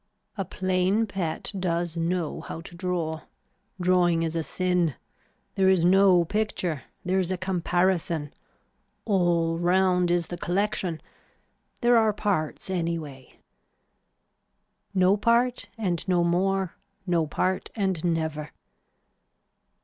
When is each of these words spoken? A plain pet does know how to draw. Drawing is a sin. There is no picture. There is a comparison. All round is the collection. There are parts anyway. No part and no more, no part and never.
A 0.35 0.43
plain 0.43 1.05
pet 1.05 1.53
does 1.59 1.95
know 1.95 2.41
how 2.41 2.61
to 2.61 2.75
draw. 2.75 3.21
Drawing 3.79 4.23
is 4.23 4.35
a 4.35 4.41
sin. 4.41 4.95
There 5.53 5.69
is 5.69 5.85
no 5.85 6.25
picture. 6.25 6.85
There 7.05 7.19
is 7.19 7.31
a 7.31 7.37
comparison. 7.37 8.33
All 9.05 9.59
round 9.59 10.09
is 10.09 10.25
the 10.25 10.39
collection. 10.39 11.03
There 11.81 11.97
are 11.97 12.13
parts 12.13 12.67
anyway. 12.67 13.37
No 14.95 15.17
part 15.17 15.69
and 15.77 16.03
no 16.07 16.23
more, 16.23 16.73
no 17.05 17.27
part 17.27 17.69
and 17.75 18.03
never. 18.03 18.49